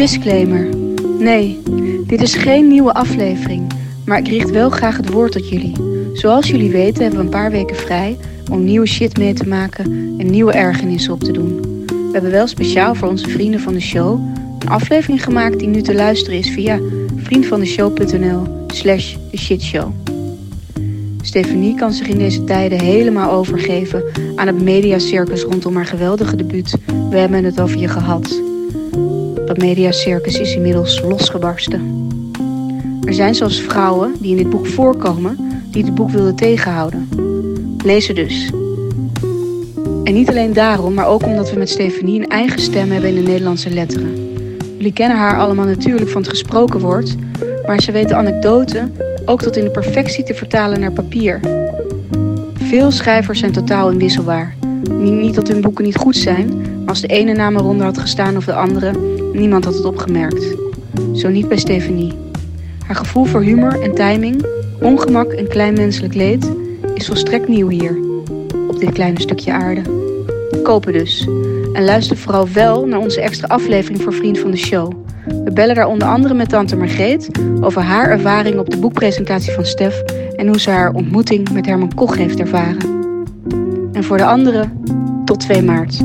Disclaimer. 0.00 0.68
Nee, 1.18 1.62
dit 2.06 2.22
is 2.22 2.34
geen 2.34 2.68
nieuwe 2.68 2.92
aflevering, 2.92 3.72
maar 4.04 4.18
ik 4.18 4.28
richt 4.28 4.50
wel 4.50 4.70
graag 4.70 4.96
het 4.96 5.10
woord 5.10 5.32
tot 5.32 5.48
jullie. 5.48 5.72
Zoals 6.12 6.48
jullie 6.48 6.70
weten 6.70 7.02
hebben 7.02 7.18
we 7.18 7.24
een 7.24 7.30
paar 7.30 7.50
weken 7.50 7.76
vrij 7.76 8.18
om 8.50 8.64
nieuwe 8.64 8.86
shit 8.86 9.18
mee 9.18 9.32
te 9.32 9.48
maken 9.48 9.84
en 10.18 10.30
nieuwe 10.30 10.52
ergernissen 10.52 11.12
op 11.12 11.24
te 11.24 11.32
doen. 11.32 11.60
We 11.86 12.08
hebben 12.12 12.30
wel 12.30 12.46
speciaal 12.46 12.94
voor 12.94 13.08
onze 13.08 13.28
vrienden 13.28 13.60
van 13.60 13.72
de 13.72 13.80
show 13.80 14.20
een 14.58 14.68
aflevering 14.68 15.24
gemaakt 15.24 15.58
die 15.58 15.68
nu 15.68 15.82
te 15.82 15.94
luisteren 15.94 16.38
is 16.38 16.50
via 16.50 16.78
vriendvandeshow.nl 17.16 18.66
slash 18.66 19.16
the 19.30 19.36
shitshow. 19.36 19.92
Stefanie 21.22 21.74
kan 21.74 21.92
zich 21.92 22.06
in 22.06 22.18
deze 22.18 22.44
tijden 22.44 22.80
helemaal 22.80 23.30
overgeven 23.30 24.04
aan 24.36 24.46
het 24.46 24.62
mediacircus 24.62 25.42
rondom 25.42 25.76
haar 25.76 25.86
geweldige 25.86 26.36
debuut 26.36 26.76
We 27.10 27.16
hebben 27.16 27.44
het 27.44 27.60
over 27.60 27.78
je 27.78 27.88
gehad. 27.88 28.49
Dat 29.50 29.58
mediacircus 29.58 30.38
is 30.38 30.54
inmiddels 30.54 31.00
losgebarsten. 31.00 32.08
Er 33.04 33.14
zijn 33.14 33.34
zelfs 33.34 33.60
vrouwen 33.60 34.14
die 34.20 34.30
in 34.30 34.36
dit 34.36 34.50
boek 34.50 34.66
voorkomen 34.66 35.62
die 35.70 35.84
het 35.84 35.94
boek 35.94 36.10
wilden 36.10 36.34
tegenhouden. 36.34 37.08
Lees 37.84 38.06
het 38.06 38.16
dus. 38.16 38.50
En 40.04 40.14
niet 40.14 40.28
alleen 40.28 40.52
daarom, 40.52 40.94
maar 40.94 41.06
ook 41.06 41.22
omdat 41.22 41.50
we 41.50 41.58
met 41.58 41.68
Stefanie 41.68 42.20
een 42.20 42.28
eigen 42.28 42.60
stem 42.60 42.90
hebben 42.90 43.10
in 43.10 43.16
de 43.16 43.30
Nederlandse 43.30 43.70
letteren. 43.70 44.14
Jullie 44.76 44.92
kennen 44.92 45.18
haar 45.18 45.38
allemaal 45.38 45.66
natuurlijk 45.66 46.10
van 46.10 46.20
het 46.20 46.30
gesproken 46.30 46.80
woord, 46.80 47.16
maar 47.66 47.82
ze 47.82 47.92
weet 47.92 48.08
de 48.08 48.88
ook 49.24 49.42
tot 49.42 49.56
in 49.56 49.64
de 49.64 49.70
perfectie 49.70 50.24
te 50.24 50.34
vertalen 50.34 50.80
naar 50.80 50.92
papier. 50.92 51.40
Veel 52.54 52.90
schrijvers 52.90 53.38
zijn 53.38 53.52
totaal 53.52 53.90
inwisselbaar. 53.90 54.54
Niet 54.88 55.34
dat 55.34 55.48
hun 55.48 55.60
boeken 55.60 55.84
niet 55.84 55.96
goed 55.96 56.16
zijn, 56.16 56.56
maar 56.56 56.88
als 56.88 57.00
de 57.00 57.06
ene 57.06 57.32
naam 57.32 57.56
eronder 57.56 57.86
had 57.86 57.98
gestaan 57.98 58.36
of 58.36 58.44
de 58.44 58.54
andere, 58.54 58.92
niemand 59.32 59.64
had 59.64 59.74
het 59.74 59.84
opgemerkt. 59.84 60.56
Zo 61.14 61.28
niet 61.28 61.48
bij 61.48 61.58
Stephanie. 61.58 62.12
Haar 62.86 62.96
gevoel 62.96 63.24
voor 63.24 63.42
humor 63.42 63.80
en 63.82 63.94
timing, 63.94 64.46
ongemak 64.80 65.32
en 65.32 65.48
klein 65.48 65.74
menselijk 65.74 66.14
leed 66.14 66.50
is 66.94 67.06
volstrekt 67.06 67.48
nieuw 67.48 67.68
hier, 67.68 67.98
op 68.68 68.80
dit 68.80 68.92
kleine 68.92 69.20
stukje 69.20 69.52
aarde. 69.52 69.82
Kopen 70.62 70.92
dus. 70.92 71.28
En 71.72 71.84
luister 71.84 72.16
vooral 72.16 72.48
wel 72.48 72.86
naar 72.86 72.98
onze 72.98 73.20
extra 73.20 73.46
aflevering 73.46 74.02
voor 74.02 74.12
Vriend 74.12 74.38
van 74.38 74.50
de 74.50 74.56
Show. 74.56 74.92
We 75.44 75.50
bellen 75.52 75.74
daar 75.74 75.86
onder 75.86 76.08
andere 76.08 76.34
met 76.34 76.48
tante 76.48 76.76
Margreet 76.76 77.30
over 77.60 77.82
haar 77.82 78.10
ervaring 78.10 78.58
op 78.58 78.70
de 78.70 78.78
boekpresentatie 78.78 79.52
van 79.52 79.66
Stef 79.66 80.02
en 80.36 80.46
hoe 80.46 80.60
ze 80.60 80.70
haar 80.70 80.92
ontmoeting 80.92 81.50
met 81.52 81.66
Herman 81.66 81.94
Koch 81.94 82.16
heeft 82.16 82.40
ervaren. 82.40 82.99
En 84.00 84.06
voor 84.06 84.16
de 84.16 84.24
anderen, 84.24 84.82
tot 85.24 85.40
2 85.40 85.62
maart. 85.62 86.04